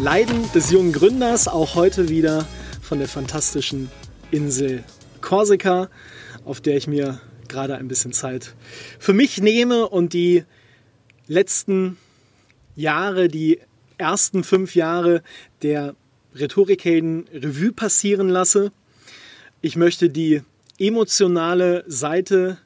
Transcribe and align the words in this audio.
Leiden 0.00 0.50
des 0.52 0.70
jungen 0.70 0.92
Gründers, 0.92 1.46
auch 1.46 1.76
heute 1.76 2.08
wieder 2.08 2.46
von 2.82 2.98
der 2.98 3.08
fantastischen 3.08 3.90
Insel 4.30 4.82
Korsika, 5.20 5.88
auf 6.44 6.60
der 6.60 6.76
ich 6.76 6.86
mir 6.86 7.20
gerade 7.48 7.76
ein 7.76 7.88
bisschen 7.88 8.12
Zeit 8.12 8.54
für 8.98 9.12
mich 9.12 9.40
nehme 9.40 9.88
und 9.88 10.12
die 10.12 10.44
letzten 11.28 11.96
Jahre, 12.74 13.28
die 13.28 13.60
ersten 13.96 14.42
fünf 14.42 14.74
Jahre 14.74 15.22
der 15.62 15.94
Rhetorikhelden 16.34 17.26
Revue 17.32 17.72
passieren 17.72 18.28
lasse. 18.28 18.72
Ich 19.60 19.76
möchte 19.76 20.10
die 20.10 20.42
emotionale 20.78 21.84
Seite 21.86 22.58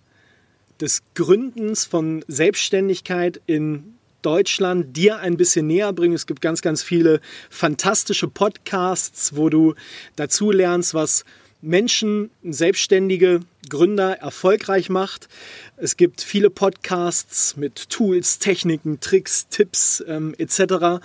des 0.80 1.02
Gründens 1.14 1.84
von 1.84 2.24
Selbstständigkeit 2.26 3.40
in 3.46 3.97
Deutschland 4.28 4.94
dir 4.94 5.20
ein 5.20 5.38
bisschen 5.38 5.66
näher 5.66 5.90
bringen. 5.94 6.14
Es 6.14 6.26
gibt 6.26 6.42
ganz, 6.42 6.60
ganz 6.60 6.82
viele 6.82 7.22
fantastische 7.48 8.28
Podcasts, 8.28 9.34
wo 9.36 9.48
du 9.48 9.74
dazu 10.16 10.50
lernst, 10.50 10.92
was 10.92 11.24
Menschen, 11.62 12.28
selbstständige 12.44 13.40
Gründer 13.70 14.18
erfolgreich 14.18 14.90
macht. 14.90 15.30
Es 15.78 15.96
gibt 15.96 16.20
viele 16.20 16.50
Podcasts 16.50 17.56
mit 17.56 17.88
Tools, 17.88 18.38
Techniken, 18.38 19.00
Tricks, 19.00 19.48
Tipps 19.48 20.04
ähm, 20.06 20.34
etc. 20.36 21.00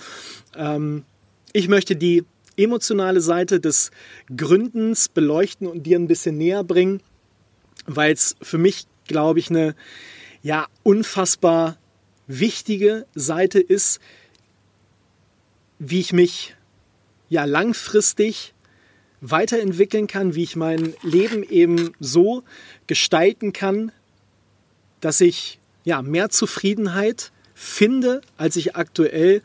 Ähm, 0.57 1.05
ich 1.53 1.69
möchte 1.69 1.95
die 1.95 2.25
emotionale 2.57 3.21
Seite 3.21 3.61
des 3.61 3.91
Gründens 4.35 5.07
beleuchten 5.07 5.65
und 5.65 5.83
dir 5.83 5.97
ein 5.97 6.09
bisschen 6.09 6.37
näher 6.37 6.65
bringen, 6.65 6.99
weil 7.85 8.11
es 8.11 8.35
für 8.41 8.57
mich, 8.57 8.85
glaube 9.07 9.39
ich, 9.39 9.49
eine 9.49 9.75
ja 10.41 10.67
unfassbar 10.83 11.77
wichtige 12.27 13.05
Seite 13.15 13.59
ist, 13.59 13.99
wie 15.79 15.99
ich 15.99 16.13
mich 16.13 16.55
ja 17.29 17.45
langfristig 17.45 18.53
weiterentwickeln 19.21 20.07
kann, 20.07 20.35
wie 20.35 20.43
ich 20.43 20.55
mein 20.55 20.93
Leben 21.01 21.43
eben 21.43 21.93
so 21.99 22.43
gestalten 22.87 23.53
kann, 23.53 23.91
dass 25.01 25.21
ich 25.21 25.59
ja 25.83 26.01
mehr 26.01 26.29
Zufriedenheit 26.29 27.31
finde, 27.53 28.21
als 28.37 28.55
ich 28.55 28.75
aktuell 28.75 29.41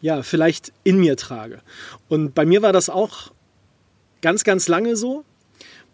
ja 0.00 0.22
vielleicht 0.22 0.72
in 0.84 0.98
mir 0.98 1.16
trage. 1.16 1.60
Und 2.08 2.34
bei 2.34 2.44
mir 2.44 2.62
war 2.62 2.72
das 2.72 2.90
auch 2.90 3.32
ganz 4.20 4.44
ganz 4.44 4.68
lange 4.68 4.96
so, 4.96 5.24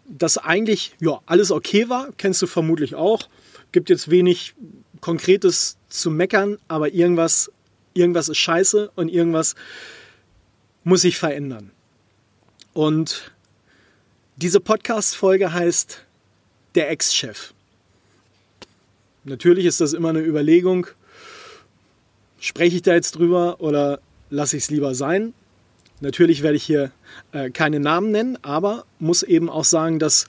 dass 0.05 0.37
eigentlich 0.37 0.95
ja 0.99 1.21
alles 1.25 1.51
okay 1.51 1.89
war, 1.89 2.09
kennst 2.17 2.41
du 2.41 2.47
vermutlich 2.47 2.95
auch. 2.95 3.29
Gibt 3.71 3.89
jetzt 3.89 4.09
wenig 4.09 4.55
konkretes 5.01 5.77
zu 5.89 6.11
meckern, 6.11 6.57
aber 6.67 6.93
irgendwas 6.93 7.51
irgendwas 7.93 8.29
ist 8.29 8.37
scheiße 8.37 8.91
und 8.95 9.09
irgendwas 9.09 9.55
muss 10.83 11.01
sich 11.01 11.17
verändern. 11.17 11.71
Und 12.73 13.31
diese 14.37 14.59
Podcast-Folge 14.59 15.53
heißt 15.53 16.05
Der 16.75 16.89
Ex-Chef. 16.89 17.53
Natürlich 19.25 19.65
ist 19.65 19.81
das 19.81 19.93
immer 19.93 20.09
eine 20.09 20.21
Überlegung, 20.21 20.87
spreche 22.39 22.77
ich 22.77 22.81
da 22.81 22.93
jetzt 22.93 23.17
drüber 23.17 23.59
oder 23.59 23.99
lasse 24.29 24.55
ich 24.57 24.63
es 24.63 24.69
lieber 24.69 24.95
sein? 24.95 25.33
Natürlich 25.99 26.41
werde 26.41 26.55
ich 26.55 26.63
hier 26.63 26.91
äh, 27.33 27.49
keine 27.49 27.81
Namen 27.81 28.11
nennen, 28.11 28.37
aber 28.41 28.85
muss 28.99 29.23
eben 29.23 29.49
auch 29.49 29.65
sagen, 29.65 29.99
dass 29.99 30.27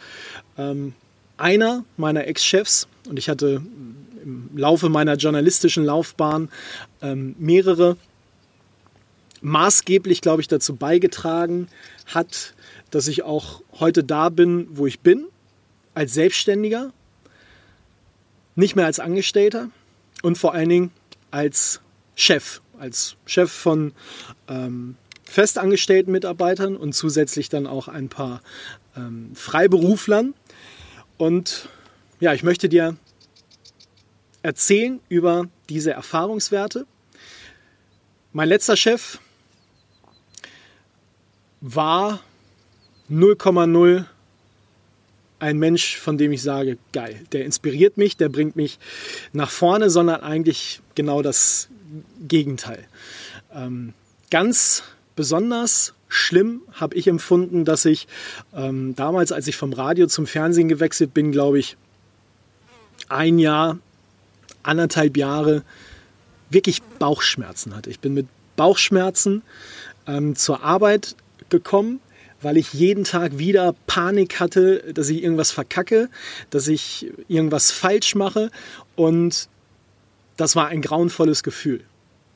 ähm, 0.59 0.95
einer 1.37 1.84
meiner 1.97 2.27
Ex-Chefs, 2.27 2.89
und 3.09 3.19
ich 3.19 3.28
hatte 3.28 3.62
im 4.23 4.51
Laufe 4.57 4.89
meiner 4.89 5.15
journalistischen 5.17 5.85
Laufbahn 5.85 6.49
ähm, 7.03 7.35
mehrere, 7.39 7.97
maßgeblich, 9.41 10.21
glaube 10.21 10.43
ich, 10.43 10.49
dazu 10.49 10.77
beigetragen 10.77 11.69
hat, 12.07 12.55
dass 12.91 13.09
ich 13.09 13.23
auch 13.23 13.63
heute 13.79 14.05
da 14.05 14.29
bin, 14.29 14.69
wo 14.71 14.87
ich 14.87 15.01
bin, 15.01 15.27
als 15.95 16.15
Selbstständiger, 16.15 16.93
nicht 18.55 18.77
mehr 18.77 18.87
als 18.87 19.01
Angestellter 19.01 19.71
und 20.23 20.37
vor 20.37 20.55
allen 20.55 20.69
Dingen 20.69 20.91
als 21.31 21.81
Chef, 22.15 22.61
als 22.79 23.17
Chef 23.25 23.51
von 23.51 23.93
ähm, 24.49 24.97
festangestellten 25.25 26.13
Mitarbeitern 26.13 26.77
und 26.77 26.93
zusätzlich 26.93 27.49
dann 27.49 27.67
auch 27.67 27.89
ein 27.89 28.09
paar 28.09 28.43
ähm, 28.97 29.31
Freiberuflern. 29.35 30.35
Und 31.17 31.69
ja, 32.19 32.35
ich 32.35 32.43
möchte 32.43 32.69
dir 32.69 32.97
erzählen 34.43 35.01
über 35.09 35.49
diese 35.69 35.93
Erfahrungswerte. 35.93 36.87
Mein 38.33 38.49
letzter 38.49 38.77
Chef 38.77 39.19
war 41.61 42.21
0,0 43.11 44.05
ein 45.41 45.59
Mensch, 45.59 45.97
von 45.97 46.19
dem 46.19 46.33
ich 46.33 46.43
sage, 46.43 46.78
geil, 46.93 47.25
der 47.33 47.45
inspiriert 47.45 47.97
mich, 47.97 48.17
der 48.17 48.28
bringt 48.28 48.56
mich 48.56 48.78
nach 49.33 49.51
vorne, 49.51 49.91
sondern 49.91 50.21
eigentlich 50.21 50.81
genau 50.95 51.22
das 51.22 51.69
Gegenteil. 52.21 52.87
Ähm, 53.55 53.95
ganz 54.31 54.84
besonders 55.17 55.95
schlimm 56.09 56.62
habe 56.72 56.95
ich 56.95 57.09
empfunden, 57.09 57.65
dass 57.65 57.84
ich 57.84 58.07
ähm, 58.55 58.95
damals, 58.95 59.33
als 59.33 59.49
ich 59.49 59.57
vom 59.57 59.72
Radio 59.72 60.07
zum 60.07 60.27
Fernsehen 60.27 60.69
gewechselt 60.69 61.15
bin, 61.15 61.33
glaube 61.33 61.59
ich, 61.59 61.77
ein 63.09 63.39
Jahr, 63.39 63.78
anderthalb 64.62 65.16
Jahre 65.16 65.62
wirklich 66.50 66.82
Bauchschmerzen 66.98 67.76
hatte. 67.76 67.91
Ich 67.91 68.00
bin 68.00 68.15
mit 68.15 68.26
Bauchschmerzen 68.56 69.43
ähm, 70.06 70.37
zur 70.37 70.62
Arbeit 70.62 71.16
gekommen, 71.48 72.00
weil 72.43 72.56
ich 72.56 72.72
jeden 72.72 73.04
Tag 73.04 73.38
wieder 73.38 73.75
Panik 73.87 74.41
hatte, 74.41 74.93
dass 74.94 75.09
ich 75.09 75.22
irgendwas 75.22 75.50
verkacke, 75.50 76.09
dass 76.50 76.69
ich 76.69 77.10
irgendwas 77.28 77.71
falsch 77.71 78.15
mache 78.15 78.50
und 78.97 79.48
das 80.37 80.56
war 80.56 80.69
ein 80.69 80.81
grauenvolles 80.81 81.42
Gefühl. 81.42 81.81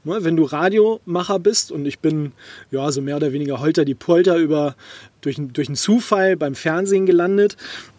Ne, 0.07 0.23
wenn 0.23 0.37
du 0.37 0.45
Radiomacher 0.45 1.39
bist 1.39 1.73
und 1.73 1.87
ich 1.87 1.99
bin 1.99 2.33
ja 2.71 2.93
so 2.93 3.01
mehr 3.01 3.17
oder 3.17 3.33
weniger 3.33 3.61
holter 3.61 3.87
die 3.87 3.95
Polter 3.95 4.37
über, 4.37 4.77
durch, 5.23 5.37
durch 5.39 5.69
einen 5.69 5.77
Zufall 5.77 6.37
beim 6.37 6.55
Fernsehen 6.55 7.07
gelandet, 7.07 7.57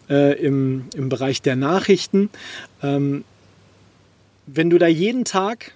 äh, 0.08 0.40
im, 0.40 0.84
im 0.94 1.08
Bereich 1.08 1.42
der 1.42 1.56
Nachrichten. 1.56 2.30
Ähm, 2.80 3.24
wenn 4.46 4.70
du 4.70 4.78
da 4.78 4.86
jeden 4.86 5.24
Tag 5.24 5.72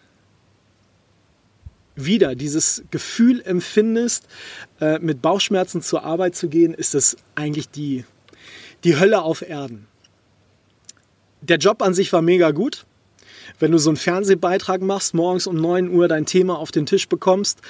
wieder 1.97 2.35
dieses 2.35 2.85
Gefühl 2.91 3.43
empfindest, 3.43 4.27
äh, 4.81 4.99
mit 5.01 5.21
Bauchschmerzen 5.21 5.83
zur 5.83 6.05
Arbeit 6.05 6.35
zu 6.35 6.49
gehen, 6.49 6.73
ist 6.73 6.95
das 6.95 7.17
eigentlich 7.35 7.69
die, 7.69 8.05
die 8.85 8.99
Hölle 8.99 9.23
auf 9.23 9.43
Erden. 9.43 9.87
Der 11.43 11.59
Job 11.59 11.83
an 11.83 11.95
sich 11.95 12.13
war 12.13 12.23
mega 12.23 12.53
gut 12.53 12.87
wenn 13.59 13.73
du 13.73 13.79
so 13.79 13.91
einen 13.91 13.97
Fernsehbeitrag 13.97 14.81
machst, 14.81 15.15
morgens 15.15 15.47
um 15.47 15.57
9 15.57 15.91
Uhr 15.91 16.09
dein 16.09 16.27
Thema 16.27 16.59
auf 16.59 16.71
den 16.71 16.87
Tisch 16.87 17.09
bekommst 17.09 17.61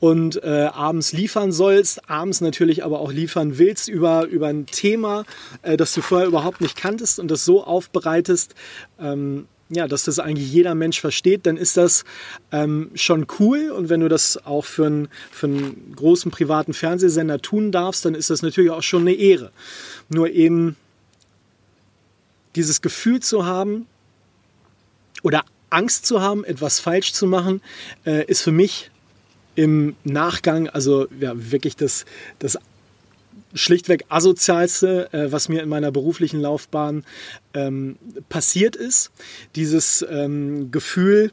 und 0.00 0.42
äh, 0.42 0.68
abends 0.72 1.12
liefern 1.12 1.52
sollst, 1.52 2.08
abends 2.08 2.40
natürlich 2.40 2.84
aber 2.84 3.00
auch 3.00 3.12
liefern 3.12 3.58
willst 3.58 3.88
über, 3.88 4.26
über 4.26 4.48
ein 4.48 4.66
Thema, 4.66 5.24
äh, 5.62 5.76
das 5.76 5.92
du 5.94 6.00
vorher 6.00 6.26
überhaupt 6.26 6.60
nicht 6.60 6.76
kanntest 6.76 7.18
und 7.18 7.30
das 7.30 7.44
so 7.44 7.64
aufbereitest, 7.64 8.54
ähm, 8.98 9.46
ja, 9.70 9.88
dass 9.88 10.04
das 10.04 10.18
eigentlich 10.18 10.52
jeder 10.52 10.74
Mensch 10.74 11.00
versteht, 11.00 11.46
dann 11.46 11.56
ist 11.56 11.76
das 11.76 12.04
ähm, 12.52 12.90
schon 12.94 13.26
cool. 13.38 13.70
Und 13.70 13.88
wenn 13.88 14.00
du 14.00 14.08
das 14.08 14.44
auch 14.44 14.64
für 14.64 14.86
einen, 14.86 15.08
für 15.30 15.46
einen 15.46 15.94
großen 15.96 16.30
privaten 16.30 16.74
Fernsehsender 16.74 17.40
tun 17.40 17.72
darfst, 17.72 18.04
dann 18.04 18.14
ist 18.14 18.30
das 18.30 18.42
natürlich 18.42 18.70
auch 18.70 18.82
schon 18.82 19.02
eine 19.02 19.14
Ehre. 19.14 19.50
Nur 20.08 20.30
eben 20.30 20.76
dieses 22.56 22.82
Gefühl 22.82 23.20
zu 23.20 23.46
haben, 23.46 23.86
oder 25.22 25.44
Angst 25.70 26.06
zu 26.06 26.20
haben, 26.20 26.44
etwas 26.44 26.78
falsch 26.78 27.12
zu 27.12 27.26
machen, 27.26 27.60
äh, 28.06 28.24
ist 28.26 28.42
für 28.42 28.52
mich 28.52 28.90
im 29.56 29.96
Nachgang, 30.04 30.68
also 30.68 31.06
ja, 31.18 31.32
wirklich 31.34 31.76
das, 31.76 32.04
das 32.38 32.58
schlichtweg 33.54 34.04
asozialste, 34.08 35.12
äh, 35.12 35.32
was 35.32 35.48
mir 35.48 35.62
in 35.62 35.68
meiner 35.68 35.92
beruflichen 35.92 36.40
Laufbahn 36.40 37.04
ähm, 37.54 37.96
passiert 38.28 38.76
ist. 38.76 39.10
Dieses 39.54 40.04
ähm, 40.08 40.70
Gefühl, 40.70 41.32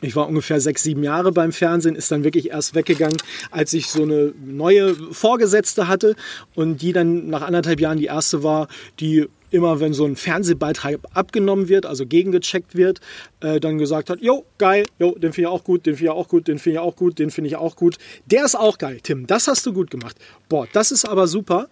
ich 0.00 0.14
war 0.14 0.28
ungefähr 0.28 0.60
sechs, 0.60 0.82
sieben 0.82 1.02
Jahre 1.02 1.32
beim 1.32 1.52
Fernsehen, 1.52 1.96
ist 1.96 2.10
dann 2.10 2.24
wirklich 2.24 2.50
erst 2.50 2.74
weggegangen, 2.74 3.16
als 3.50 3.72
ich 3.72 3.88
so 3.88 4.02
eine 4.02 4.32
neue 4.44 4.94
Vorgesetzte 4.94 5.88
hatte 5.88 6.14
und 6.54 6.82
die 6.82 6.92
dann 6.92 7.28
nach 7.28 7.42
anderthalb 7.42 7.80
Jahren 7.80 7.98
die 7.98 8.06
erste 8.06 8.42
war, 8.42 8.68
die 9.00 9.26
immer, 9.50 9.80
wenn 9.80 9.94
so 9.94 10.04
ein 10.04 10.16
Fernsehbeitrag 10.16 10.98
abgenommen 11.14 11.68
wird, 11.68 11.86
also 11.86 12.06
gegengecheckt 12.06 12.74
wird, 12.74 13.00
äh, 13.40 13.60
dann 13.60 13.78
gesagt 13.78 14.10
hat, 14.10 14.20
jo, 14.20 14.44
geil, 14.58 14.84
jo, 14.98 15.12
den 15.12 15.32
finde 15.32 15.48
ich 15.48 15.54
auch 15.54 15.64
gut, 15.64 15.86
den 15.86 15.96
finde 15.96 16.10
ich 16.12 16.16
auch 16.16 16.28
gut, 16.28 16.48
den 16.48 16.58
finde 16.58 16.76
ich 16.76 16.78
auch 16.78 16.96
gut, 16.96 17.18
den 17.18 17.30
finde 17.30 17.48
ich 17.48 17.56
auch 17.56 17.76
gut. 17.76 17.96
Der 18.26 18.44
ist 18.44 18.54
auch 18.54 18.78
geil, 18.78 18.98
Tim, 19.02 19.26
das 19.26 19.48
hast 19.48 19.64
du 19.66 19.72
gut 19.72 19.90
gemacht. 19.90 20.16
Boah, 20.48 20.66
das 20.72 20.92
ist 20.92 21.06
aber 21.06 21.26
super. 21.26 21.68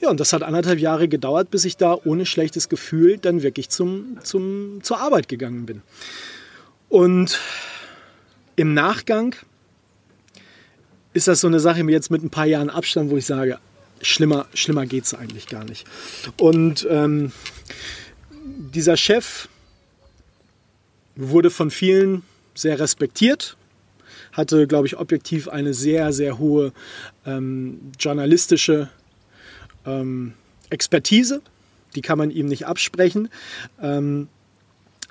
Ja, 0.00 0.08
und 0.08 0.18
das 0.18 0.32
hat 0.32 0.42
anderthalb 0.42 0.78
Jahre 0.78 1.08
gedauert, 1.08 1.50
bis 1.50 1.66
ich 1.66 1.76
da 1.76 1.98
ohne 2.04 2.24
schlechtes 2.24 2.70
Gefühl 2.70 3.18
dann 3.18 3.42
wirklich 3.42 3.68
zum, 3.68 4.18
zum, 4.22 4.78
zur 4.82 4.98
Arbeit 4.98 5.28
gegangen 5.28 5.66
bin. 5.66 5.82
Und 6.90 7.40
im 8.56 8.74
Nachgang 8.74 9.36
ist 11.12 11.28
das 11.28 11.40
so 11.40 11.46
eine 11.46 11.60
Sache 11.60 11.80
jetzt 11.84 12.10
mit 12.10 12.22
ein 12.22 12.30
paar 12.30 12.46
Jahren 12.46 12.68
Abstand, 12.68 13.10
wo 13.10 13.16
ich 13.16 13.26
sage, 13.26 13.58
schlimmer, 14.02 14.46
schlimmer 14.54 14.86
geht 14.86 15.04
es 15.04 15.14
eigentlich 15.14 15.46
gar 15.46 15.64
nicht. 15.64 15.86
Und 16.36 16.86
ähm, 16.90 17.32
dieser 18.44 18.96
Chef 18.96 19.48
wurde 21.14 21.50
von 21.50 21.70
vielen 21.70 22.22
sehr 22.54 22.80
respektiert, 22.80 23.56
hatte, 24.32 24.66
glaube 24.66 24.88
ich, 24.88 24.98
objektiv 24.98 25.48
eine 25.48 25.74
sehr, 25.74 26.12
sehr 26.12 26.38
hohe 26.38 26.72
ähm, 27.24 27.92
journalistische 27.98 28.88
ähm, 29.86 30.34
Expertise. 30.70 31.40
Die 31.94 32.02
kann 32.02 32.18
man 32.18 32.30
ihm 32.30 32.46
nicht 32.46 32.66
absprechen. 32.66 33.28
Ähm, 33.80 34.28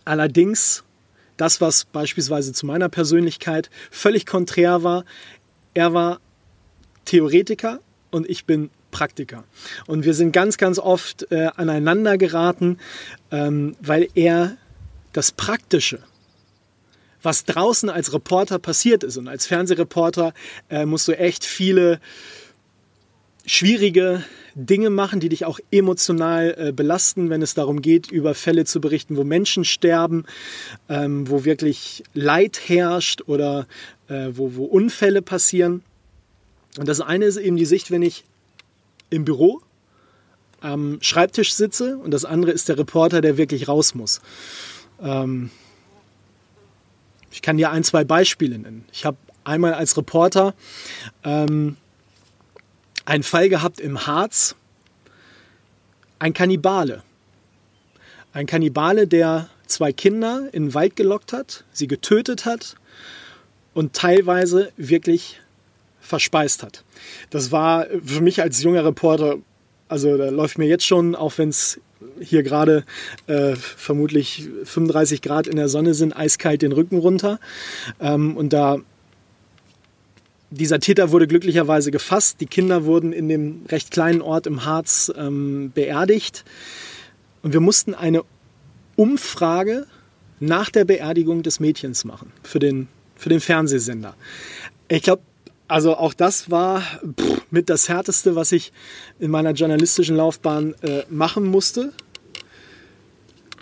allerdings 0.04 0.84
das, 1.40 1.62
was 1.62 1.86
beispielsweise 1.86 2.52
zu 2.54 2.66
meiner 2.66 2.90
Persönlichkeit 2.90 3.70
völlig 3.92 4.26
konträr 4.26 4.84
war, 4.84 5.06
er 5.74 5.94
war 5.94 6.20
Theoretiker 7.06 7.80
und 8.12 8.30
ich 8.30 8.46
bin 8.46 8.70
Praktiker. 8.92 9.46
Und 9.88 10.04
wir 10.04 10.14
sind 10.14 10.32
ganz, 10.32 10.58
ganz 10.58 10.80
oft 10.80 11.32
äh, 11.32 11.50
aneinander 11.56 12.18
geraten, 12.18 12.78
ähm, 13.32 13.76
weil 13.80 14.10
er 14.16 14.58
das 15.14 15.32
Praktische, 15.32 16.00
was 17.22 17.46
draußen 17.46 17.90
als 17.90 18.14
Reporter 18.14 18.60
passiert 18.60 19.04
ist 19.04 19.18
und 19.18 19.28
als 19.28 19.46
Fernsehreporter 19.46 20.34
äh, 20.70 20.86
musst 20.86 21.08
du 21.08 21.18
echt 21.18 21.46
viele 21.46 22.00
schwierige 23.50 24.24
Dinge 24.54 24.92
machen, 24.92 25.20
die 25.20 25.30
dich 25.30 25.46
auch 25.46 25.60
emotional 25.72 26.56
äh, 26.58 26.72
belasten, 26.72 27.32
wenn 27.32 27.42
es 27.42 27.56
darum 27.56 27.82
geht, 27.82 28.12
über 28.12 28.36
Fälle 28.36 28.64
zu 28.66 28.80
berichten, 28.80 29.18
wo 29.18 29.24
Menschen 29.24 29.66
sterben, 29.66 30.26
ähm, 30.88 31.28
wo 31.28 31.46
wirklich 31.46 32.04
Leid 32.14 32.62
herrscht 32.68 33.24
oder 33.26 33.66
äh, 34.08 34.30
wo, 34.34 34.56
wo 34.56 34.66
Unfälle 34.66 35.24
passieren. 35.24 35.82
Und 36.78 36.88
das 36.88 37.02
eine 37.02 37.26
ist 37.26 37.38
eben 37.38 37.58
die 37.58 37.66
Sicht, 37.66 37.90
wenn 37.90 38.04
ich 38.04 38.24
im 39.10 39.26
Büro 39.26 39.62
am 40.62 41.00
Schreibtisch 41.02 41.54
sitze 41.54 41.98
und 41.98 42.12
das 42.12 42.26
andere 42.26 42.52
ist 42.52 42.70
der 42.70 42.78
Reporter, 42.78 43.22
der 43.22 43.38
wirklich 43.38 43.68
raus 43.68 43.96
muss. 43.96 44.22
Ähm, 45.02 45.50
ich 47.32 47.42
kann 47.42 47.58
dir 47.58 47.72
ein, 47.72 47.84
zwei 47.84 48.04
Beispiele 48.04 48.60
nennen. 48.60 48.86
Ich 48.92 49.06
habe 49.06 49.18
einmal 49.44 49.74
als 49.74 49.98
Reporter 49.98 50.54
ähm, 51.24 51.78
einen 53.06 53.24
Fall 53.24 53.50
gehabt 53.50 53.80
im 53.80 54.08
Harz. 54.08 54.56
Ein 56.20 56.34
Kannibale. 56.34 57.04
Ein 58.34 58.46
Kannibale, 58.46 59.08
der 59.08 59.50
zwei 59.68 59.94
Kinder 59.94 60.50
in 60.52 60.66
den 60.66 60.74
Wald 60.74 60.96
gelockt 60.96 61.34
hat, 61.34 61.64
sie 61.72 61.88
getötet 61.88 62.46
hat 62.46 62.76
und 63.74 63.94
teilweise 63.94 64.72
wirklich 64.78 65.40
verspeist 66.00 66.64
hat. 66.64 66.84
Das 67.30 67.52
war 67.52 67.86
für 68.04 68.22
mich 68.22 68.42
als 68.42 68.62
junger 68.62 68.84
Reporter, 68.84 69.38
also 69.88 70.18
da 70.18 70.30
läuft 70.30 70.58
mir 70.58 70.68
jetzt 70.68 70.86
schon, 70.86 71.16
auch 71.16 71.38
wenn 71.38 71.50
es 71.50 71.80
hier 72.20 72.44
gerade 72.44 72.84
äh, 73.28 73.56
vermutlich 73.56 74.48
35 74.64 75.22
Grad 75.22 75.48
in 75.48 75.58
der 75.58 75.70
Sonne 75.70 75.94
sind, 75.94 76.16
eiskalt 76.16 76.62
den 76.62 76.72
Rücken 76.72 76.98
runter. 76.98 77.40
Ähm, 78.00 78.38
und 78.38 78.54
da 78.54 78.80
dieser 80.52 80.80
Täter 80.80 81.12
wurde 81.12 81.28
glücklicherweise 81.28 81.92
gefasst. 81.92 82.42
Die 82.42 82.46
Kinder 82.46 82.86
wurden 82.86 83.14
in 83.14 83.30
dem 83.30 83.66
recht 83.70 83.92
kleinen 83.92 84.22
Ort 84.22 84.48
im 84.48 84.66
Harz 84.66 85.12
ähm, 85.16 85.72
beerdigt. 85.74 86.44
Und 87.42 87.54
wir 87.54 87.60
mussten 87.60 87.94
eine 87.94 88.24
Umfrage 88.96 89.86
nach 90.40 90.70
der 90.70 90.86
Beerdigung 90.86 91.44
des 91.44 91.60
Mädchens 91.60 92.06
machen 92.06 92.32
für 92.44 92.60
den, 92.60 92.88
für 93.16 93.30
den 93.30 93.40
Fernsehsender. 93.40 94.16
Ich 94.88 95.04
glaube, 95.04 95.22
also 95.68 95.96
auch 95.96 96.14
das 96.14 96.50
war 96.50 96.82
pff, 96.82 97.42
mit 97.52 97.70
das 97.70 97.88
Härteste, 97.90 98.36
was 98.36 98.52
ich 98.52 98.72
in 99.20 99.32
meiner 99.32 99.52
journalistischen 99.52 100.16
Laufbahn 100.16 100.74
äh, 100.82 101.04
machen 101.10 101.46
musste. 101.46 101.94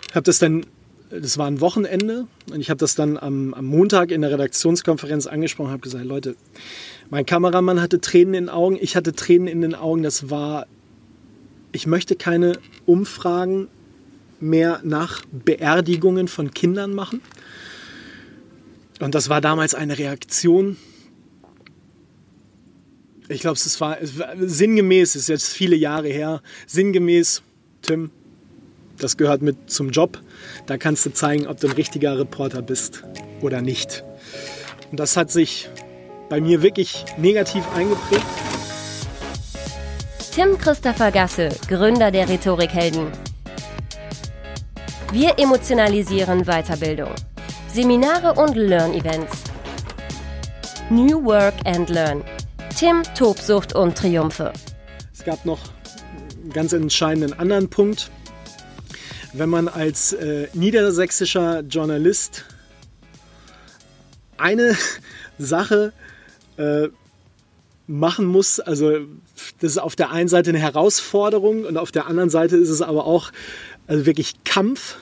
Ich 0.08 0.14
habe 0.14 0.24
das 0.24 0.38
dann 0.38 0.64
das 1.10 1.38
war 1.38 1.46
ein 1.46 1.60
Wochenende 1.60 2.26
und 2.50 2.60
ich 2.60 2.70
habe 2.70 2.78
das 2.78 2.94
dann 2.94 3.16
am, 3.16 3.54
am, 3.54 3.64
Montag 3.64 4.10
in 4.10 4.20
der 4.20 4.30
Redaktionskonferenz 4.30 5.26
angesprochen, 5.26 5.70
habe 5.70 5.80
gesagt, 5.80 6.04
Leute, 6.04 6.36
mein 7.10 7.24
Kameramann 7.24 7.80
hatte 7.80 8.00
Tränen 8.00 8.34
in 8.34 8.44
den 8.44 8.48
Augen, 8.50 8.78
ich 8.80 8.96
hatte 8.96 9.14
Tränen 9.14 9.48
in 9.48 9.60
den 9.62 9.74
Augen, 9.74 10.02
das 10.02 10.30
war, 10.30 10.66
ich 11.72 11.86
möchte 11.86 12.16
keine 12.16 12.58
Umfragen 12.84 13.68
mehr 14.40 14.80
nach 14.84 15.22
Beerdigungen 15.32 16.28
von 16.28 16.52
Kindern 16.52 16.94
machen. 16.94 17.20
Und 19.00 19.14
das 19.14 19.28
war 19.28 19.40
damals 19.40 19.74
eine 19.74 19.98
Reaktion. 19.98 20.76
Ich 23.28 23.40
glaube, 23.40 23.54
es 23.54 23.80
war, 23.80 24.00
es 24.00 24.18
war 24.18 24.34
sinngemäß, 24.38 25.10
es 25.10 25.22
ist 25.22 25.28
jetzt 25.28 25.48
viele 25.48 25.76
Jahre 25.76 26.08
her, 26.08 26.42
sinngemäß, 26.66 27.42
Tim, 27.82 28.10
das 28.98 29.16
gehört 29.16 29.42
mit 29.42 29.70
zum 29.70 29.90
Job. 29.90 30.20
Da 30.66 30.76
kannst 30.76 31.06
du 31.06 31.12
zeigen, 31.12 31.46
ob 31.46 31.60
du 31.60 31.68
ein 31.68 31.72
richtiger 31.72 32.18
Reporter 32.18 32.62
bist 32.62 33.04
oder 33.40 33.62
nicht. 33.62 34.04
Und 34.90 35.00
das 35.00 35.16
hat 35.16 35.30
sich 35.30 35.68
bei 36.28 36.40
mir 36.40 36.62
wirklich 36.62 37.04
negativ 37.16 37.64
eingeprägt. 37.74 38.26
Tim 40.34 40.56
Christopher 40.58 41.10
Gasse, 41.10 41.48
Gründer 41.68 42.10
der 42.10 42.28
Rhetorikhelden. 42.28 43.08
Wir 45.12 45.38
emotionalisieren 45.38 46.44
Weiterbildung. 46.44 47.10
Seminare 47.72 48.34
und 48.40 48.54
Learn-Events. 48.56 49.44
New 50.90 51.24
Work 51.24 51.54
and 51.64 51.88
Learn. 51.90 52.22
Tim, 52.78 53.02
Tobsucht 53.16 53.74
und 53.74 53.96
Triumphe. 53.96 54.52
Es 55.12 55.24
gab 55.24 55.44
noch 55.44 55.58
einen 56.42 56.52
ganz 56.52 56.72
entscheidenden 56.72 57.38
anderen 57.38 57.68
Punkt 57.68 58.10
wenn 59.32 59.48
man 59.48 59.68
als 59.68 60.12
äh, 60.12 60.48
niedersächsischer 60.54 61.60
Journalist 61.60 62.44
eine 64.36 64.76
Sache 65.38 65.92
äh, 66.56 66.88
machen 67.86 68.26
muss, 68.26 68.60
also 68.60 68.98
das 69.60 69.72
ist 69.72 69.78
auf 69.78 69.96
der 69.96 70.10
einen 70.10 70.28
Seite 70.28 70.50
eine 70.50 70.58
Herausforderung 70.58 71.64
und 71.64 71.76
auf 71.76 71.90
der 71.92 72.06
anderen 72.06 72.30
Seite 72.30 72.56
ist 72.56 72.68
es 72.68 72.82
aber 72.82 73.06
auch 73.06 73.32
also 73.86 74.04
wirklich 74.06 74.44
Kampf. 74.44 74.96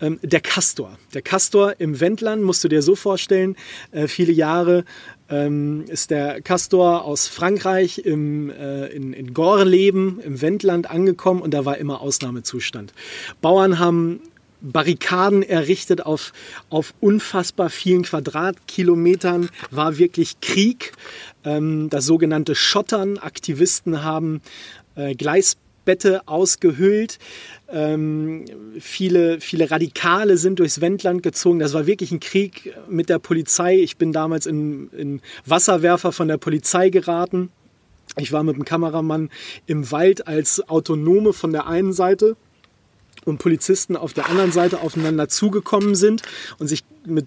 Ähm, 0.00 0.18
der 0.22 0.40
Castor. 0.40 0.98
Der 1.14 1.22
Castor 1.22 1.74
im 1.78 2.00
Wendland 2.00 2.42
musst 2.42 2.62
du 2.62 2.68
dir 2.68 2.82
so 2.82 2.96
vorstellen, 2.96 3.56
äh, 3.92 4.08
viele 4.08 4.32
Jahre 4.32 4.84
ähm, 5.30 5.84
ist 5.88 6.10
der 6.10 6.42
Castor 6.42 7.04
aus 7.04 7.28
Frankreich 7.28 7.98
im, 7.98 8.50
äh, 8.50 8.88
in, 8.88 9.12
in 9.14 9.32
Gorleben 9.32 10.20
im 10.20 10.40
Wendland 10.42 10.90
angekommen 10.90 11.40
und 11.40 11.54
da 11.54 11.64
war 11.64 11.78
immer 11.78 12.00
Ausnahmezustand. 12.02 12.92
Bauern 13.40 13.78
haben 13.78 14.20
Barrikaden 14.60 15.42
errichtet 15.42 16.04
auf, 16.04 16.32
auf 16.70 16.94
unfassbar 17.00 17.70
vielen 17.70 18.02
Quadratkilometern, 18.02 19.50
war 19.70 19.98
wirklich 19.98 20.40
Krieg. 20.40 20.92
Ähm, 21.44 21.88
das 21.90 22.04
sogenannte 22.04 22.54
Schottern. 22.54 23.18
Aktivisten 23.18 24.02
haben 24.02 24.40
äh, 24.94 25.14
Gleisbette 25.86 26.26
ausgehöhlt. 26.26 27.18
Ähm, 27.68 28.44
viele, 28.78 29.40
viele 29.40 29.70
Radikale 29.70 30.36
sind 30.36 30.58
durchs 30.58 30.80
Wendland 30.80 31.22
gezogen. 31.22 31.60
Das 31.60 31.72
war 31.72 31.86
wirklich 31.86 32.10
ein 32.10 32.20
Krieg 32.20 32.74
mit 32.88 33.08
der 33.08 33.18
Polizei. 33.18 33.76
Ich 33.76 33.96
bin 33.96 34.12
damals 34.12 34.46
in, 34.46 34.90
in 34.90 35.20
Wasserwerfer 35.46 36.12
von 36.12 36.28
der 36.28 36.38
Polizei 36.38 36.90
geraten. 36.90 37.50
Ich 38.18 38.32
war 38.32 38.42
mit 38.42 38.56
dem 38.56 38.64
Kameramann 38.64 39.30
im 39.66 39.90
Wald 39.90 40.26
als 40.26 40.68
Autonome 40.68 41.32
von 41.32 41.52
der 41.52 41.66
einen 41.66 41.92
Seite 41.92 42.36
und 43.24 43.38
Polizisten 43.38 43.96
auf 43.96 44.12
der 44.12 44.28
anderen 44.28 44.52
Seite 44.52 44.80
aufeinander 44.80 45.28
zugekommen 45.28 45.94
sind 45.94 46.22
und 46.58 46.68
sich 46.68 46.84
mit 47.04 47.26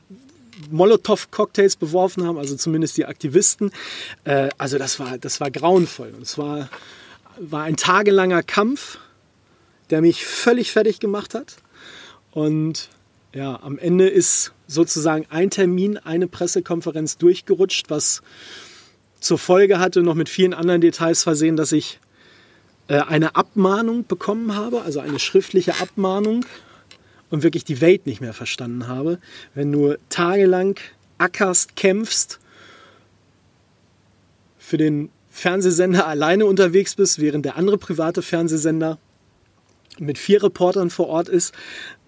Molotow-Cocktails 0.72 1.78
beworfen 1.78 2.26
haben, 2.26 2.38
also 2.38 2.56
zumindest 2.56 2.98
die 2.98 3.06
Aktivisten. 3.06 3.72
Äh, 4.26 4.50
also 4.58 4.78
das 4.78 5.00
war, 5.00 5.18
das 5.18 5.40
war 5.40 5.52
grauenvoll. 5.52 6.14
Es 6.22 6.38
war, 6.38 6.70
war 7.40 7.64
ein 7.64 7.76
tagelanger 7.76 8.44
Kampf 8.44 9.00
der 9.90 10.02
mich 10.02 10.26
völlig 10.26 10.72
fertig 10.72 11.00
gemacht 11.00 11.34
hat. 11.34 11.58
Und 12.32 12.90
ja, 13.34 13.60
am 13.62 13.78
Ende 13.78 14.08
ist 14.08 14.54
sozusagen 14.68 15.26
ein 15.30 15.50
Termin, 15.50 15.98
eine 15.98 16.28
Pressekonferenz 16.28 17.18
durchgerutscht, 17.18 17.90
was 17.90 18.22
zur 19.20 19.38
Folge 19.38 19.80
hatte, 19.80 20.02
noch 20.02 20.16
mit 20.16 20.30
vielen 20.30 20.54
anderen 20.54 20.82
Details 20.82 21.24
versehen, 21.24 21.56
dass 21.56 21.72
ich 21.72 22.00
äh, 22.88 23.00
eine 23.00 23.36
Abmahnung 23.36 24.06
bekommen 24.06 24.56
habe, 24.56 24.82
also 24.82 25.00
eine 25.00 25.20
schriftliche 25.20 25.80
Abmahnung 25.82 26.46
und 27.30 27.44
wirklich 27.44 27.66
die 27.66 27.82
Welt 27.82 28.06
nicht 28.06 28.22
mehr 28.22 28.34
verstanden 28.34 28.88
habe. 28.88 29.20
Wenn 29.54 29.72
du 29.72 29.96
tagelang 30.10 30.80
ackerst, 31.18 31.76
kämpfst, 31.76 32.40
für 34.58 34.78
den 34.78 35.10
Fernsehsender 35.30 36.08
alleine 36.08 36.46
unterwegs 36.46 36.96
bist, 36.96 37.20
während 37.20 37.46
der 37.46 37.56
andere 37.56 37.78
private 37.78 38.22
Fernsehsender 38.22 38.98
mit 40.00 40.18
vier 40.18 40.44
Reportern 40.44 40.90
vor 40.90 41.08
Ort 41.08 41.30
ist 41.30 41.54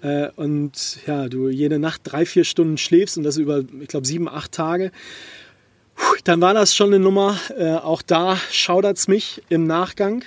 äh, 0.02 0.30
und 0.36 1.00
ja, 1.06 1.28
du 1.28 1.50
jede 1.50 1.80
Nacht 1.80 2.02
drei, 2.04 2.26
vier 2.26 2.44
Stunden 2.44 2.78
schläfst 2.78 3.18
und 3.18 3.24
das 3.24 3.38
über, 3.38 3.64
ich 3.80 3.88
glaube, 3.88 4.08
sieben, 4.08 4.28
acht 4.28 4.52
Tage, 4.52 4.92
dann 6.24 6.42
war 6.42 6.54
das 6.54 6.76
schon 6.76 6.88
eine 6.88 7.00
Nummer. 7.00 7.38
Äh, 7.58 7.74
auch 7.74 8.02
da 8.02 8.38
schaudert 8.50 8.98
es 8.98 9.08
mich 9.08 9.42
im 9.50 9.68
Nachgang. 9.68 10.24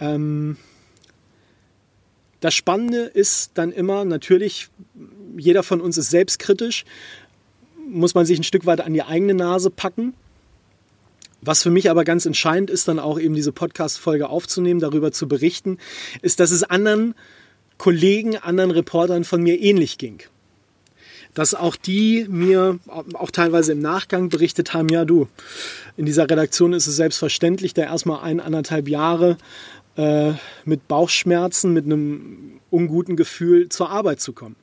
Ähm, 0.00 0.56
das 2.40 2.54
Spannende 2.54 3.04
ist 3.04 3.52
dann 3.54 3.72
immer, 3.72 4.04
natürlich, 4.04 4.68
jeder 5.36 5.62
von 5.62 5.80
uns 5.80 5.96
ist 5.96 6.10
selbstkritisch, 6.10 6.84
muss 7.88 8.14
man 8.14 8.26
sich 8.26 8.38
ein 8.38 8.44
Stück 8.44 8.66
weit 8.66 8.80
an 8.80 8.92
die 8.92 9.02
eigene 9.02 9.34
Nase 9.34 9.70
packen. 9.70 10.14
Was 11.46 11.62
für 11.62 11.70
mich 11.70 11.90
aber 11.90 12.04
ganz 12.04 12.26
entscheidend 12.26 12.70
ist, 12.70 12.88
dann 12.88 12.98
auch 12.98 13.20
eben 13.20 13.34
diese 13.34 13.52
Podcast-Folge 13.52 14.28
aufzunehmen, 14.28 14.80
darüber 14.80 15.12
zu 15.12 15.28
berichten, 15.28 15.78
ist, 16.20 16.40
dass 16.40 16.50
es 16.50 16.64
anderen 16.64 17.14
Kollegen, 17.78 18.36
anderen 18.36 18.72
Reportern 18.72 19.22
von 19.22 19.42
mir 19.42 19.60
ähnlich 19.60 19.96
ging. 19.96 20.22
Dass 21.34 21.54
auch 21.54 21.76
die 21.76 22.26
mir 22.28 22.80
auch 23.12 23.30
teilweise 23.30 23.72
im 23.72 23.80
Nachgang 23.80 24.28
berichtet 24.28 24.74
haben, 24.74 24.88
ja 24.88 25.04
du, 25.04 25.28
in 25.96 26.04
dieser 26.04 26.28
Redaktion 26.28 26.72
ist 26.72 26.88
es 26.88 26.96
selbstverständlich, 26.96 27.74
da 27.74 27.82
erstmal 27.82 28.22
ein, 28.22 28.40
anderthalb 28.40 28.88
Jahre 28.88 29.36
äh, 29.96 30.32
mit 30.64 30.88
Bauchschmerzen, 30.88 31.72
mit 31.72 31.84
einem 31.84 32.60
unguten 32.70 33.16
Gefühl 33.16 33.68
zur 33.68 33.90
Arbeit 33.90 34.20
zu 34.20 34.32
kommen. 34.32 34.56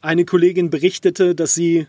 Eine 0.00 0.24
Kollegin 0.24 0.70
berichtete, 0.70 1.34
dass 1.34 1.54
sie 1.54 1.86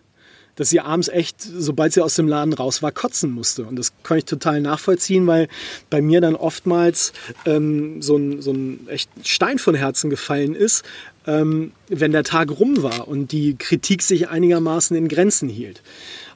dass 0.57 0.69
sie 0.69 0.81
abends 0.81 1.07
echt, 1.07 1.39
sobald 1.39 1.93
sie 1.93 2.01
aus 2.01 2.15
dem 2.15 2.27
Laden 2.27 2.51
raus 2.51 2.81
war, 2.81 2.91
kotzen 2.91 3.31
musste. 3.31 3.63
Und 3.63 3.77
das 3.77 3.93
kann 4.03 4.17
ich 4.17 4.25
total 4.25 4.59
nachvollziehen, 4.59 5.25
weil 5.25 5.47
bei 5.89 6.01
mir 6.01 6.19
dann 6.19 6.35
oftmals 6.35 7.13
ähm, 7.45 8.01
so, 8.01 8.17
ein, 8.17 8.41
so 8.41 8.51
ein 8.51 8.87
echt 8.89 9.09
Stein 9.23 9.59
von 9.59 9.75
Herzen 9.75 10.09
gefallen 10.09 10.55
ist, 10.55 10.83
ähm, 11.27 11.71
wenn 11.87 12.11
der 12.11 12.23
Tag 12.23 12.49
rum 12.59 12.81
war 12.81 13.07
und 13.07 13.31
die 13.31 13.55
Kritik 13.55 14.01
sich 14.01 14.29
einigermaßen 14.29 14.97
in 14.97 15.07
Grenzen 15.07 15.47
hielt. 15.47 15.83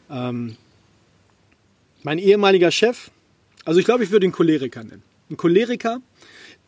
Ähm, 0.10 0.56
mein 2.04 2.20
ehemaliger 2.20 2.72
Chef, 2.72 3.10
also 3.66 3.80
ich 3.80 3.86
glaube, 3.86 4.04
ich 4.04 4.12
würde 4.12 4.28
ihn 4.28 4.32
Choleriker 4.32 4.84
nennen. 4.84 5.04
Ein 5.32 5.38
Choleriker, 5.38 6.00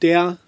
der 0.02 0.40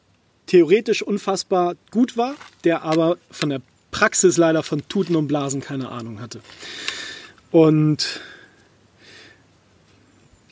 theoretisch 0.47 1.03
unfassbar 1.03 1.75
gut 1.91 2.17
war, 2.17 2.35
der 2.63 2.81
aber 2.81 3.17
von 3.29 3.49
der 3.49 3.61
Praxis 3.95 4.35
leider 4.35 4.61
von 4.61 4.85
Tuten 4.89 5.15
und 5.15 5.27
Blasen 5.27 5.61
keine 5.61 5.87
Ahnung 5.87 6.19
hatte. 6.19 6.41
Und 7.49 8.19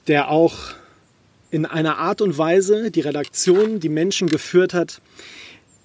der 0.07 0.31
auch 0.31 0.55
in 1.51 1.65
einer 1.65 1.97
Art 1.97 2.21
und 2.21 2.37
Weise 2.37 2.89
die 2.89 3.01
Redaktion, 3.01 3.81
die 3.81 3.89
Menschen 3.89 4.29
geführt 4.29 4.73
hat, 4.73 5.01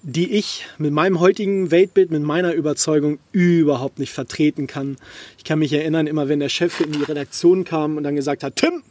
die 0.03 0.31
ich 0.31 0.67
mit 0.77 0.93
meinem 0.93 1.19
heutigen 1.19 1.69
Weltbild, 1.69 2.11
mit 2.11 2.23
meiner 2.23 2.53
Überzeugung 2.53 3.19
überhaupt 3.33 3.99
nicht 3.99 4.13
vertreten 4.13 4.65
kann. 4.65 4.95
Ich 5.37 5.43
kann 5.43 5.59
mich 5.59 5.73
erinnern, 5.73 6.07
immer 6.07 6.29
wenn 6.29 6.39
der 6.39 6.47
Chef 6.47 6.79
in 6.79 6.93
die 6.93 7.03
Redaktion 7.03 7.65
kam 7.65 7.97
und 7.97 8.03
dann 8.03 8.15
gesagt 8.15 8.41
hat, 8.41 8.55
Tim, 8.55 8.83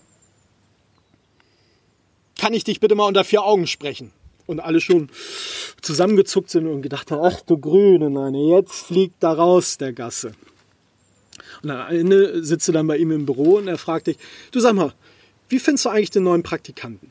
kann 2.38 2.52
ich 2.52 2.64
dich 2.64 2.80
bitte 2.80 2.94
mal 2.94 3.06
unter 3.06 3.24
vier 3.24 3.44
Augen 3.44 3.66
sprechen? 3.66 4.12
und 4.48 4.60
alle 4.60 4.80
schon 4.80 5.08
zusammengezuckt 5.88 6.50
sind 6.50 6.66
und 6.66 6.82
gedacht 6.82 7.10
haben, 7.10 7.24
ach 7.24 7.40
du 7.40 7.56
Grüne, 7.56 8.10
nein, 8.10 8.34
jetzt 8.34 8.74
fliegt 8.74 9.22
da 9.22 9.32
raus 9.32 9.78
der 9.78 9.94
Gasse. 9.94 10.32
Und 11.62 11.70
am 11.70 11.88
Ende 11.88 12.44
sitzt 12.44 12.68
du 12.68 12.72
dann 12.72 12.86
bei 12.86 12.98
ihm 12.98 13.10
im 13.10 13.24
Büro 13.24 13.56
und 13.56 13.68
er 13.68 13.78
fragt 13.78 14.06
dich, 14.06 14.18
du 14.52 14.60
sag 14.60 14.74
mal, 14.74 14.92
wie 15.48 15.58
findest 15.58 15.86
du 15.86 15.88
eigentlich 15.88 16.10
den 16.10 16.24
neuen 16.24 16.42
Praktikanten? 16.42 17.10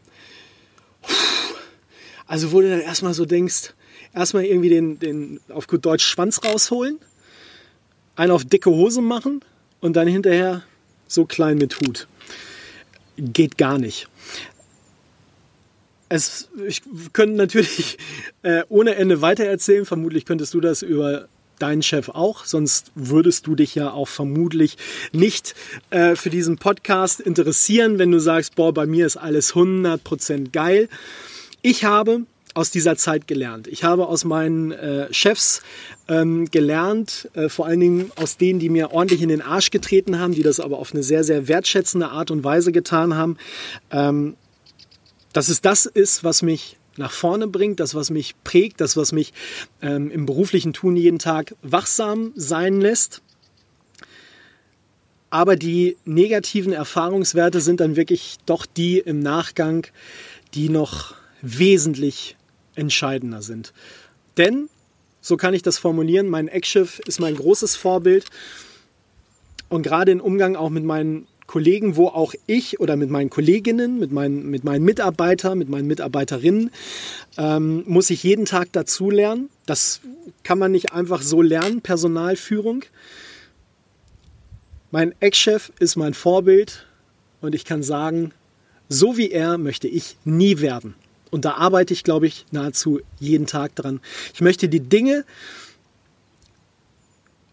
Also 2.28 2.52
wo 2.52 2.62
du 2.62 2.70
dann 2.70 2.82
erstmal 2.82 3.16
so 3.16 3.26
denkst, 3.26 3.74
erstmal 4.14 4.46
irgendwie 4.46 4.70
den, 4.70 5.00
den 5.00 5.40
auf 5.50 5.66
gut 5.66 5.84
Deutsch 5.84 6.06
Schwanz 6.06 6.44
rausholen, 6.44 7.00
einen 8.16 8.32
auf 8.32 8.46
dicke 8.46 8.70
Hose 8.70 9.02
machen 9.02 9.40
und 9.80 9.96
dann 9.96 10.08
hinterher 10.08 10.62
so 11.08 11.26
klein 11.26 11.58
mit 11.58 11.80
Hut. 11.80 12.08
Geht 13.18 13.58
gar 13.58 13.80
nicht 13.80 14.08
es, 16.10 16.50
ich 16.66 16.82
könnte 17.14 17.36
natürlich 17.36 17.98
äh, 18.44 18.64
ohne 18.70 18.96
Ende 18.96 19.22
weitererzählen. 19.22 19.86
Vermutlich 19.86 20.26
könntest 20.26 20.54
du 20.54 20.62
das 20.62 20.82
über 20.82 21.28
deinen 21.60 21.82
Chef 21.82 22.10
auch, 22.10 22.46
sonst 22.46 22.92
würdest 22.94 23.48
du 23.48 23.56
dich 23.56 23.74
ja 23.74 23.92
auch 23.92 24.08
vermutlich 24.08 24.78
nicht 25.12 25.56
äh, 25.90 26.16
für 26.16 26.30
diesen 26.30 26.58
Podcast 26.58 27.20
interessieren, 27.20 27.98
wenn 27.98 28.12
du 28.12 28.20
sagst, 28.20 28.56
boah, 28.56 28.74
bei 28.74 28.86
mir 28.86 29.08
ist 29.08 29.18
alles 29.18 29.54
100% 29.54 30.52
geil. 30.52 30.88
Ich 31.64 31.84
habe 31.84 32.22
aus 32.54 32.72
dieser 32.72 32.96
Zeit 32.96 33.28
gelernt. 33.28 33.68
Ich 33.68 33.84
habe 33.84 34.08
aus 34.08 34.24
meinen 34.24 34.72
äh, 34.72 35.14
Chefs 35.14 35.62
ähm, 36.08 36.50
gelernt, 36.50 37.30
äh, 37.34 37.50
vor 37.50 37.68
allen 37.68 37.80
Dingen 37.80 38.12
aus 38.16 38.38
denen, 38.38 38.60
die 38.60 38.70
mir 38.70 38.92
ordentlich 38.92 39.22
in 39.22 39.30
den 39.30 39.42
Arsch 39.42 39.70
getreten 39.70 40.20
haben, 40.20 40.34
die 40.34 40.42
das 40.42 40.60
aber 40.60 40.80
auf 40.80 40.92
eine 40.92 41.04
sehr, 41.04 41.24
sehr 41.24 41.48
wertschätzende 41.48 42.10
Art 42.10 42.32
und 42.32 42.44
Weise 42.44 42.72
getan 42.72 43.16
haben. 43.16 43.38
Ähm, 43.92 44.36
dass 45.38 45.50
es 45.50 45.62
das 45.62 45.86
ist, 45.86 46.24
was 46.24 46.42
mich 46.42 46.78
nach 46.96 47.12
vorne 47.12 47.48
bringt, 47.48 47.80
das, 47.80 47.94
was 47.94 48.10
mich 48.10 48.34
prägt, 48.44 48.82
das, 48.82 48.98
was 48.98 49.12
mich 49.12 49.34
ähm, 49.84 50.10
im 50.10 50.26
beruflichen 50.26 50.74
Tun 50.74 50.98
jeden 50.98 51.20
Tag 51.20 51.54
wachsam 51.62 52.32
sein 52.36 52.82
lässt. 52.82 53.22
Aber 55.30 55.56
die 55.56 55.96
negativen 56.06 56.74
Erfahrungswerte 56.74 57.62
sind 57.62 57.82
dann 57.82 57.96
wirklich 57.96 58.38
doch 58.48 58.66
die 58.66 58.98
im 58.98 59.20
Nachgang, 59.20 59.86
die 60.56 60.70
noch 60.70 61.14
wesentlich 61.44 62.36
entscheidender 62.74 63.44
sind. 63.44 63.74
Denn, 64.38 64.70
so 65.22 65.38
kann 65.38 65.54
ich 65.54 65.62
das 65.62 65.78
formulieren, 65.78 66.30
mein 66.30 66.48
Eckschiff 66.48 66.98
ist 67.06 67.20
mein 67.20 67.36
großes 67.36 67.76
Vorbild. 67.76 68.26
Und 69.70 69.84
gerade 69.84 70.12
im 70.14 70.20
Umgang 70.20 70.56
auch 70.56 70.72
mit 70.72 70.84
meinen 70.84 71.28
Kollegen, 71.48 71.96
wo 71.96 72.08
auch 72.08 72.34
ich 72.46 72.80
oder 72.80 72.98
mit 72.98 73.10
meinen 73.10 73.30
Kolleginnen, 73.30 74.00
mit 74.00 74.12
meinen, 74.12 74.50
mit 74.50 74.64
meinen 74.64 74.84
Mitarbeitern, 74.84 75.58
mit 75.58 75.70
meinen 75.70 75.88
Mitarbeiterinnen, 75.88 76.72
ähm, 77.38 77.84
muss 77.88 78.10
ich 78.10 78.22
jeden 78.24 78.46
Tag 78.46 78.72
dazulernen. 78.74 79.50
Das 79.66 80.02
kann 80.44 80.60
man 80.60 80.72
nicht 80.74 80.92
einfach 80.92 81.22
so 81.22 81.42
lernen, 81.42 81.82
Personalführung. 81.82 82.84
Mein 84.92 85.16
Ex-Chef 85.22 85.72
ist 85.80 85.96
mein 85.96 86.14
Vorbild 86.14 86.86
und 87.42 87.56
ich 87.56 87.66
kann 87.66 87.82
sagen, 87.82 88.34
so 88.90 89.18
wie 89.18 89.32
er 89.32 89.58
möchte 89.58 89.88
ich 89.88 90.18
nie 90.26 90.60
werden. 90.60 90.96
Und 91.30 91.46
da 91.46 91.54
arbeite 91.54 91.94
ich, 91.94 92.04
glaube 92.04 92.28
ich, 92.28 92.46
nahezu 92.52 93.02
jeden 93.20 93.48
Tag 93.48 93.76
dran. 93.76 94.00
Ich 94.34 94.42
möchte 94.42 94.70
die 94.70 94.80
Dinge, 94.80 95.26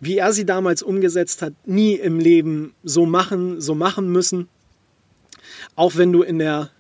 wie 0.05 0.19
er 0.19 0.33
sie 0.33 0.45
damals 0.45 0.83
umgesetzt 0.83 1.43
hat, 1.43 1.55
nie 1.67 1.95
im 1.95 2.19
Leben 2.19 2.75
so 2.83 3.07
machen, 3.07 3.61
so 3.61 3.75
machen 3.75 4.11
müssen. 4.11 4.49
Auch 5.77 5.97
wenn 5.97 6.13
du 6.13 6.23
in 6.23 6.39
der 6.39 6.71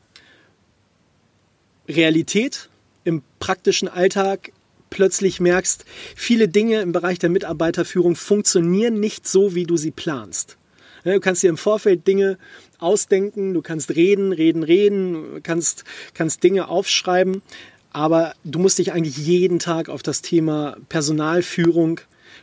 Realität, 1.88 2.68
im 3.04 3.22
praktischen 3.38 3.88
Alltag 3.88 4.52
plötzlich 4.90 5.40
merkst, 5.40 5.84
viele 6.16 6.48
Dinge 6.48 6.80
im 6.80 6.92
Bereich 6.92 7.18
der 7.18 7.30
Mitarbeiterführung 7.30 8.16
funktionieren 8.16 9.00
nicht 9.00 9.26
so, 9.26 9.54
wie 9.54 9.64
du 9.64 9.76
sie 9.76 9.90
planst. 9.90 10.56
Du 11.04 11.20
kannst 11.20 11.42
dir 11.42 11.50
im 11.50 11.58
Vorfeld 11.58 12.06
Dinge 12.06 12.38
ausdenken, 12.78 13.52
du 13.52 13.60
kannst 13.60 13.94
reden, 13.94 14.32
reden, 14.32 14.62
reden, 14.62 15.42
kannst, 15.42 15.84
kannst 16.14 16.42
Dinge 16.42 16.68
aufschreiben, 16.68 17.42
aber 17.90 18.34
du 18.44 18.58
musst 18.58 18.78
dich 18.78 18.92
eigentlich 18.92 19.18
jeden 19.18 19.58
Tag 19.58 19.88
auf 19.88 20.02
das 20.02 20.22
Thema 20.22 20.76
Personalführung 20.88 22.00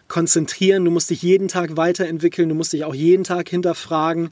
konzentrieren, 0.07 0.86
du 0.86 0.91
musst 0.91 1.10
dich 1.10 1.21
jeden 1.21 1.48
Tag 1.48 1.77
weiterentwickeln, 1.77 2.50
du 2.50 2.55
musst 2.55 2.74
dich 2.74 2.83
auch 2.83 2.93
jeden 2.93 3.24
Tag 3.24 3.50
hinterfragen 3.50 4.29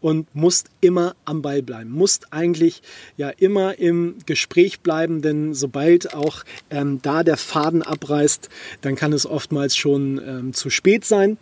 und 0.00 0.34
musst 0.34 0.68
immer 0.80 1.14
am 1.24 1.42
Ball 1.42 1.62
bleiben. 1.62 1.90
Musst 1.90 2.32
eigentlich 2.32 2.82
ja 3.16 3.30
immer 3.30 3.78
im 3.78 4.16
Gespräch 4.26 4.80
bleiben, 4.80 5.22
denn 5.22 5.54
sobald 5.54 6.14
auch 6.14 6.44
ähm, 6.70 7.00
da 7.02 7.22
der 7.22 7.36
Faden 7.36 7.82
abreißt, 7.82 8.48
dann 8.80 8.94
kann 8.94 9.12
es 9.12 9.26
oftmals 9.26 9.76
schon 9.76 10.20
ähm, 10.26 10.52
zu 10.52 10.70
spät 10.70 11.04
sein. 11.04 11.38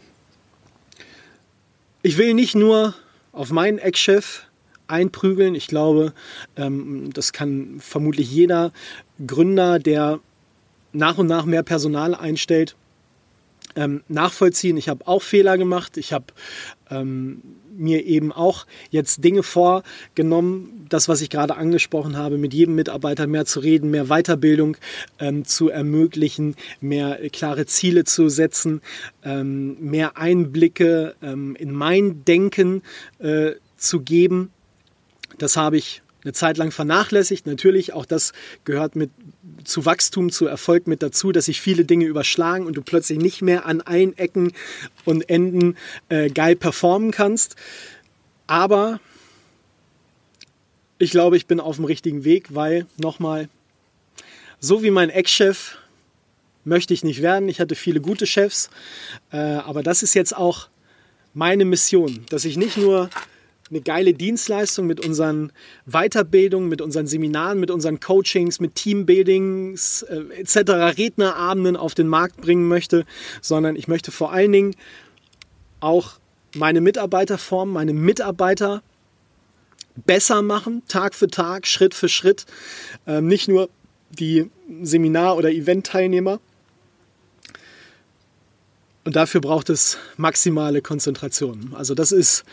Ich 2.03 2.17
will 2.17 2.35
nicht 2.35 2.55
nur 2.55 2.95
auf 3.33 3.50
meinen 3.50 3.79
Ex-Chef 3.79 4.43
einprügeln. 4.91 5.55
Ich 5.55 5.67
glaube, 5.67 6.12
ähm, 6.57 7.11
das 7.12 7.33
kann 7.33 7.77
vermutlich 7.81 8.31
jeder 8.31 8.73
Gründer, 9.25 9.79
der 9.79 10.21
nach 10.93 11.19
und 11.19 11.27
nach 11.27 11.45
mehr 11.45 11.62
Personal 11.62 12.15
einstellt, 12.15 12.77
ähm, 13.76 14.02
nachvollziehen. 14.09 14.76
Ich 14.76 14.88
habe 14.88 15.07
auch 15.07 15.23
Fehler 15.23 15.59
gemacht. 15.59 15.97
Ich 15.97 16.12
habe 16.12 16.26
ähm, 16.90 17.43
mir 17.76 18.05
eben 18.05 18.33
auch 18.33 18.67
jetzt 18.90 19.25
Dinge 19.25 19.43
vorgenommen, 19.43 20.87
das, 20.88 21.09
was 21.09 21.21
ich 21.21 21.31
gerade 21.31 21.57
angesprochen 21.57 22.17
habe, 22.17 22.37
mit 22.37 22.52
jedem 22.52 22.75
Mitarbeiter 22.75 23.26
mehr 23.26 23.47
zu 23.47 23.61
reden, 23.61 23.90
mehr 23.90 24.07
Weiterbildung 24.07 24.76
ähm, 25.19 25.45
zu 25.45 25.69
ermöglichen, 25.71 26.57
mehr 26.81 27.19
klare 27.31 27.67
Ziele 27.67 28.05
zu 28.05 28.29
setzen, 28.29 28.83
ähm, 29.25 29.76
mehr 29.81 30.17
Einblicke 30.17 31.14
ähm, 31.23 31.57
in 31.57 31.73
mein 31.73 32.25
Denken 32.25 32.83
äh, 33.19 33.52
zu 33.76 34.00
geben. 34.00 34.50
Das 35.38 35.57
habe 35.57 35.79
ich 35.79 36.02
eine 36.23 36.33
Zeit 36.33 36.59
lang 36.59 36.71
vernachlässigt. 36.71 37.47
Natürlich, 37.47 37.93
auch 37.93 38.07
das 38.07 38.33
gehört 38.65 38.97
mit 38.97 39.11
zu 39.65 39.85
Wachstum, 39.85 40.31
zu 40.31 40.47
Erfolg 40.47 40.87
mit 40.87 41.03
dazu, 41.03 41.33
dass 41.33 41.47
sich 41.47 41.61
viele 41.61 41.85
Dinge 41.85 42.07
überschlagen 42.07 42.67
und 42.67 42.77
du 42.77 42.83
plötzlich 42.83 43.19
nicht 43.19 43.43
mehr 43.43 43.67
an 43.67 43.81
allen 43.81 44.17
Ecken 44.19 44.53
und 45.05 45.29
Enden 45.29 45.77
äh, 46.09 46.31
geil 46.31 46.57
performen 46.57 47.11
kannst. 47.11 47.57
Aber 48.47 49.00
ich 50.99 51.11
glaube, 51.11 51.37
ich 51.37 51.47
bin 51.47 51.61
auf 51.61 51.77
dem 51.77 51.85
richtigen 51.85 52.25
Weg, 52.25 52.55
weil 52.55 52.87
nochmal, 52.99 53.49
so 54.61 54.83
wie 54.83 54.91
mein 54.91 55.11
Ex-Chef 55.11 55.77
möchte 56.65 56.93
ich 56.93 57.05
nicht 57.05 57.23
werden. 57.23 57.49
Ich 57.49 57.61
hatte 57.61 57.75
viele 57.75 58.00
gute 58.00 58.27
Chefs, 58.27 58.71
äh, 59.33 59.37
aber 59.39 59.83
das 59.83 60.03
ist 60.03 60.15
jetzt 60.15 60.37
auch 60.37 60.69
meine 61.33 61.65
Mission, 61.65 62.27
dass 62.29 62.45
ich 62.45 62.57
nicht 62.57 62.77
nur 62.77 63.09
eine 63.71 63.81
geile 63.81 64.15
Dienstleistung 64.15 64.87
mit 64.87 65.05
unseren 65.05 65.53
Weiterbildungen, 65.87 66.69
mit 66.69 66.81
unseren 66.81 67.07
Seminaren, 67.07 67.61
mit 67.61 67.71
unseren 67.71 68.00
Coachings, 68.00 68.59
mit 68.61 68.75
Teambuildings 68.75 70.03
äh, 70.03 70.41
etc., 70.41 70.99
Rednerabenden 70.99 71.77
auf 71.77 71.95
den 71.95 72.09
Markt 72.09 72.41
bringen 72.41 72.67
möchte, 72.67 73.05
sondern 73.41 73.77
ich 73.77 73.87
möchte 73.87 74.11
vor 74.11 74.33
allen 74.33 74.53
Dingen 74.53 74.77
auch 75.79 76.15
meine 76.55 76.81
Mitarbeiter 76.81 77.39
formen, 77.39 77.73
meine 77.73 77.93
Mitarbeiter 77.93 78.83
besser 79.95 80.43
machen, 80.43 80.83
Tag 80.89 81.15
für 81.15 81.29
Tag, 81.29 81.67
Schritt 81.67 81.95
für 81.95 82.09
Schritt. 82.09 82.47
Ähm, 83.07 83.29
nicht 83.29 83.49
nur 83.49 83.69
die 84.11 84.50
Seminar- 84.83 85.37
oder 85.37 85.50
Event-Teilnehmer, 85.50 86.41
und 89.04 89.16
dafür 89.16 89.40
braucht 89.40 89.71
es 89.71 89.99
maximale 90.16 90.83
Konzentration. 90.83 91.75
Also 91.75 91.95
das 91.95 92.12
ist 92.12 92.45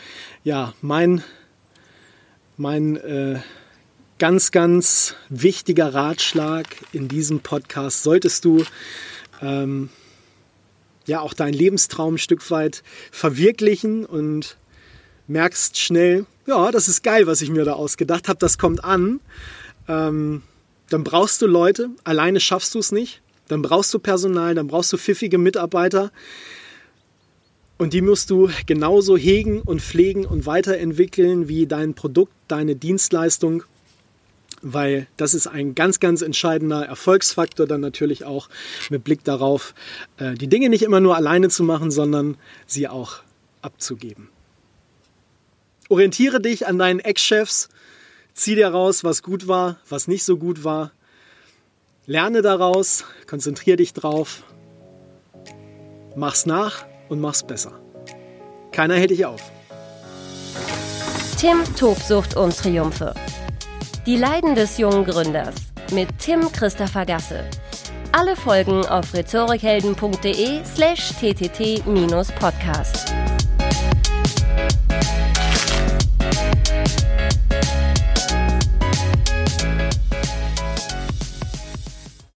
ja 0.44 0.74
mein, 0.80 1.22
mein 2.56 2.96
äh, 2.96 3.40
ganz, 4.18 4.50
ganz 4.50 5.14
wichtiger 5.28 5.94
Ratschlag 5.94 6.66
in 6.92 7.08
diesem 7.08 7.40
Podcast. 7.40 8.02
Solltest 8.02 8.44
du 8.44 8.64
ähm, 9.40 9.90
ja 11.06 11.20
auch 11.20 11.34
deinen 11.34 11.54
Lebenstraum 11.54 12.14
ein 12.14 12.18
Stück 12.18 12.50
weit 12.50 12.82
verwirklichen 13.10 14.04
und 14.04 14.56
merkst 15.26 15.78
schnell, 15.78 16.26
ja, 16.46 16.70
das 16.70 16.88
ist 16.88 17.02
geil, 17.02 17.26
was 17.26 17.42
ich 17.42 17.50
mir 17.50 17.64
da 17.64 17.74
ausgedacht 17.74 18.28
habe, 18.28 18.38
das 18.38 18.58
kommt 18.58 18.82
an, 18.82 19.20
ähm, 19.86 20.42
dann 20.88 21.04
brauchst 21.04 21.42
du 21.42 21.46
Leute, 21.46 21.90
alleine 22.04 22.40
schaffst 22.40 22.74
du 22.74 22.78
es 22.78 22.92
nicht. 22.92 23.20
Dann 23.48 23.62
brauchst 23.62 23.92
du 23.92 23.98
Personal, 23.98 24.54
dann 24.54 24.68
brauchst 24.68 24.92
du 24.92 24.98
pfiffige 24.98 25.38
Mitarbeiter. 25.38 26.12
Und 27.78 27.92
die 27.92 28.02
musst 28.02 28.30
du 28.30 28.50
genauso 28.66 29.16
hegen 29.16 29.62
und 29.62 29.80
pflegen 29.80 30.26
und 30.26 30.46
weiterentwickeln 30.46 31.48
wie 31.48 31.66
dein 31.66 31.94
Produkt, 31.94 32.32
deine 32.48 32.74
Dienstleistung, 32.74 33.62
weil 34.62 35.06
das 35.16 35.32
ist 35.32 35.46
ein 35.46 35.76
ganz, 35.76 36.00
ganz 36.00 36.20
entscheidender 36.20 36.84
Erfolgsfaktor 36.84 37.66
dann 37.66 37.80
natürlich 37.80 38.24
auch 38.24 38.48
mit 38.90 39.04
Blick 39.04 39.22
darauf, 39.22 39.74
äh, 40.16 40.34
die 40.34 40.48
Dinge 40.48 40.68
nicht 40.68 40.82
immer 40.82 40.98
nur 40.98 41.14
alleine 41.14 41.48
zu 41.50 41.62
machen, 41.62 41.92
sondern 41.92 42.36
sie 42.66 42.88
auch 42.88 43.20
abzugeben. 43.62 44.28
Orientiere 45.88 46.40
dich 46.40 46.66
an 46.66 46.78
deinen 46.78 46.98
Ex-Chefs, 46.98 47.68
zieh 48.34 48.56
dir 48.56 48.68
raus, 48.68 49.04
was 49.04 49.22
gut 49.22 49.46
war, 49.46 49.78
was 49.88 50.08
nicht 50.08 50.24
so 50.24 50.36
gut 50.36 50.64
war 50.64 50.90
Lerne 52.08 52.40
daraus, 52.40 53.04
konzentriere 53.26 53.76
dich 53.76 53.92
drauf, 53.92 54.42
mach's 56.16 56.46
nach 56.46 56.86
und 57.10 57.20
mach's 57.20 57.42
besser. 57.42 57.72
Keiner 58.72 58.94
hält 58.94 59.10
dich 59.10 59.26
auf. 59.26 59.42
Tim 61.38 61.58
Tobsucht 61.76 62.34
und 62.34 62.56
Triumphe. 62.56 63.12
Die 64.06 64.16
Leiden 64.16 64.54
des 64.54 64.78
jungen 64.78 65.04
Gründers 65.04 65.56
mit 65.92 66.08
Tim 66.18 66.50
Christopher 66.50 67.04
Gasse. 67.04 67.44
Alle 68.12 68.36
Folgen 68.36 68.86
auf 68.86 69.12
rhetorikhelden.de 69.12 70.64
slash 70.64 71.10
ttt-podcast. 71.20 73.12